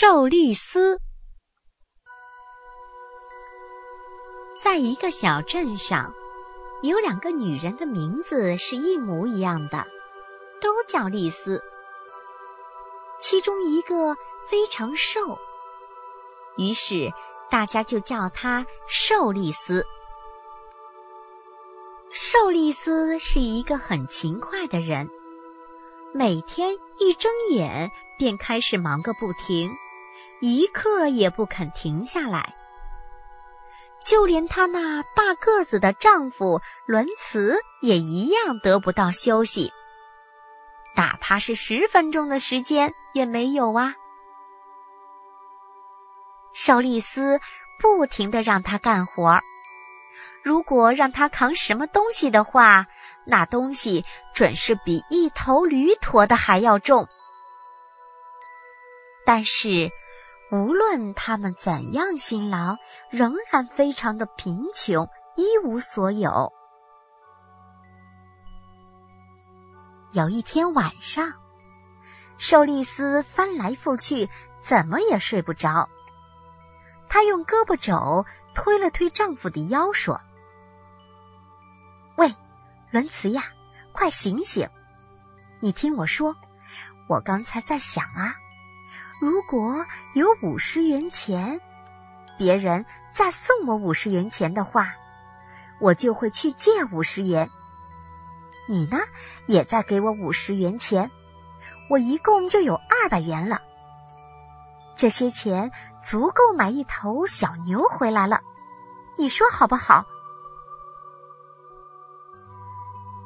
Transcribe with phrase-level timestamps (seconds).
[0.00, 0.96] 寿丽丝
[4.62, 6.14] 在一个小镇上，
[6.82, 9.84] 有两个女人的名字是一模一样的，
[10.60, 11.60] 都叫丽丝。
[13.18, 14.16] 其中一个
[14.48, 15.36] 非常瘦，
[16.56, 17.12] 于是
[17.50, 19.84] 大家就叫她瘦丽丝。
[22.12, 25.10] 瘦丽丝是一个很勤快的人。
[26.14, 29.68] 每天一睁眼便开始忙个不停，
[30.40, 32.54] 一刻也不肯停下来。
[34.04, 39.72] 就连她那大个子的丈夫伦茨也一样得不到休息，
[40.94, 43.94] 哪怕是十分钟的时间也没有啊！
[46.52, 47.38] 寿丽丝
[47.80, 49.38] 不停的让他干活，
[50.42, 52.86] 如果让他扛什么东西的话。
[53.30, 54.02] 那东西
[54.32, 57.06] 准是比一头驴驮的还要重，
[59.26, 59.90] 但是
[60.50, 62.76] 无论他们怎样辛劳，
[63.10, 66.52] 仍然非常的贫穷，一无所有。
[70.12, 71.32] 有一天晚上，
[72.38, 74.28] 寿丽丝翻来覆去，
[74.62, 75.88] 怎么也睡不着。
[77.08, 80.20] 她用胳膊肘推了推丈夫的腰，说
[82.16, 82.34] ：“喂。”
[82.90, 83.42] 伦茨呀，
[83.92, 84.66] 快醒醒！
[85.60, 86.34] 你听我说，
[87.06, 88.34] 我刚才在想啊，
[89.20, 91.60] 如果有五十元钱，
[92.36, 94.94] 别人再送我五十元钱的话，
[95.80, 97.50] 我就会去借五十元。
[98.68, 98.98] 你呢，
[99.46, 101.10] 也再给我五十元钱，
[101.90, 103.60] 我一共就有二百元了。
[104.94, 108.40] 这些钱足够买一头小牛回来了，
[109.16, 110.04] 你说好不好？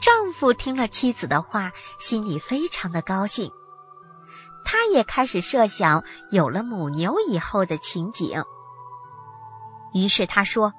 [0.00, 3.52] 丈夫听了妻子的话，心里非常的高兴。
[4.68, 8.42] 他也开始设想有了母牛以后的情景。
[9.94, 10.74] 于是他说：“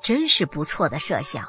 [0.00, 1.44] 真是不错的设想。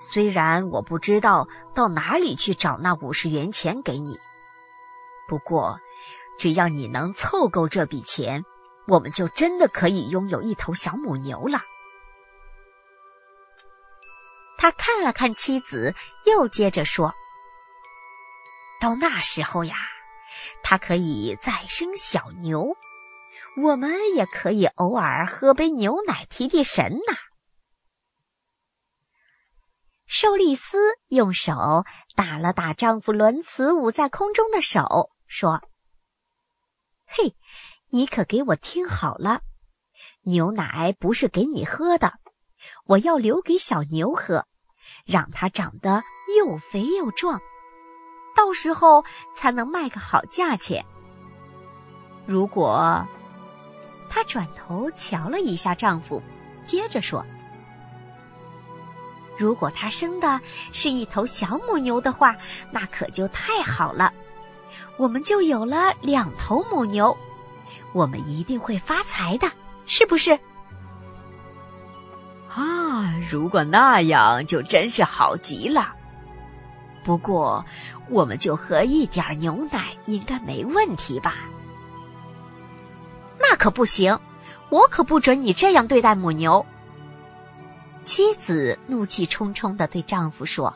[0.00, 4.16] 虽然我不知道到哪里去找那五十元钱给你，
[5.28, 5.76] 不过
[6.38, 8.44] 只要你能凑够这笔钱，
[8.86, 11.60] 我们就真的可以拥有一头小母牛了。”
[14.56, 15.92] 他看了看妻子，
[16.24, 17.12] 又接着说
[18.86, 19.74] ：“到那时候呀，
[20.62, 22.76] 他可以再生小牛，
[23.60, 27.16] 我们也可以偶尔喝杯牛奶提提神呐。”
[30.06, 35.68] 寿丽丝用手打了打丈夫伦茨舞在空中的手，说
[37.06, 37.34] ：“嘿，
[37.88, 39.40] 你可给我听好了，
[40.22, 42.20] 牛奶不是给你喝的。”
[42.86, 44.46] 我要留给小牛喝，
[45.04, 46.04] 让它长得
[46.38, 47.40] 又肥又壮，
[48.36, 49.04] 到时候
[49.34, 50.84] 才能卖个好价钱。
[52.26, 53.04] 如果
[54.10, 56.22] 她转头瞧了一下丈夫，
[56.64, 57.24] 接着说
[59.38, 60.40] ：“如果她生的
[60.72, 62.36] 是一头小母牛的话，
[62.70, 64.12] 那可就太好了，
[64.98, 67.16] 我们就有了两头母牛，
[67.92, 69.50] 我们一定会发财的，
[69.86, 70.38] 是不是？”
[72.54, 75.94] 啊，如果那样就真是好极了。
[77.06, 77.64] 不过，
[78.10, 81.36] 我们就喝一点牛奶，应该没问题吧？
[83.38, 84.18] 那可不行，
[84.70, 86.66] 我可不准你这样对待母牛。
[88.04, 90.74] 妻子怒气冲冲的对丈夫说：“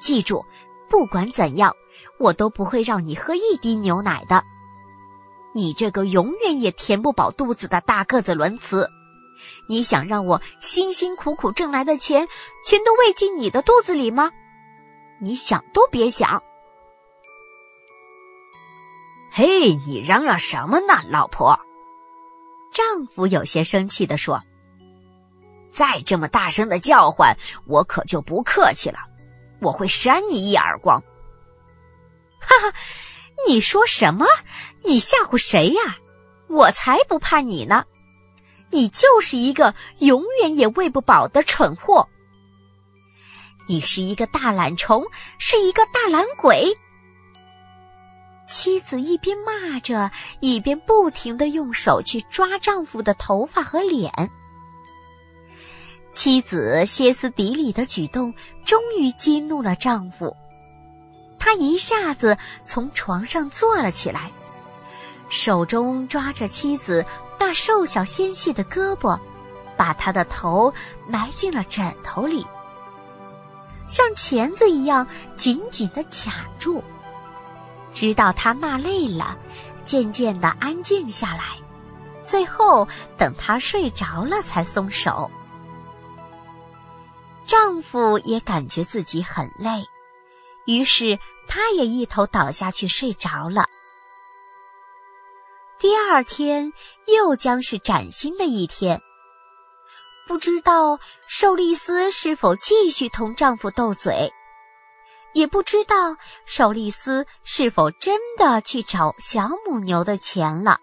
[0.00, 0.42] 记住，
[0.88, 1.76] 不管怎样，
[2.18, 4.42] 我都不会让你喝一滴牛奶的。
[5.52, 8.88] 你这个永远也填不饱肚子的大个子伦茨。”
[9.68, 12.26] 你想让我辛辛苦苦挣来的钱
[12.66, 14.30] 全都喂进你的肚子里吗？
[15.22, 16.42] 你想都别想！
[19.30, 21.58] 嘿，你嚷嚷什么呢，老婆？
[22.72, 24.42] 丈夫有些生气的说
[25.70, 27.36] ：“再这么大声的叫唤，
[27.66, 28.98] 我可就不客气了，
[29.60, 31.02] 我会扇你一耳光！”
[32.40, 32.78] 哈哈，
[33.46, 34.24] 你说什么？
[34.84, 35.98] 你吓唬谁呀？
[36.48, 37.84] 我才不怕你呢！
[38.70, 42.08] 你就是一个永远也喂不饱的蠢货。
[43.66, 45.04] 你是一个大懒虫，
[45.38, 46.76] 是一个大懒鬼。
[48.46, 50.10] 妻子一边骂着，
[50.40, 54.12] 一边不停的用手去抓丈夫的头发和脸。
[56.14, 58.34] 妻子歇斯底里的举动
[58.64, 60.36] 终于激怒了丈夫，
[61.38, 64.30] 他一下子从床上坐了起来，
[65.28, 67.06] 手中抓着妻子。
[67.42, 69.18] 那瘦小纤细的胳膊，
[69.74, 70.70] 把他的头
[71.08, 72.46] 埋进了枕头里，
[73.90, 75.04] 像钳子一样
[75.34, 76.82] 紧紧的卡住。
[77.92, 79.36] 直到她骂累了，
[79.84, 81.58] 渐渐的安静下来，
[82.24, 82.86] 最后
[83.18, 85.28] 等她睡着了才松手。
[87.44, 89.84] 丈夫也感觉自己很累，
[90.66, 93.66] 于是他也一头倒下去睡着了。
[95.80, 96.72] 第二天
[97.08, 99.02] 又将是崭新的一天。
[100.30, 104.32] 不知道寿丽斯是否继续同丈夫斗嘴，
[105.32, 106.16] 也不知道
[106.46, 110.78] 寿丽斯是否真的去找小母牛的钱了。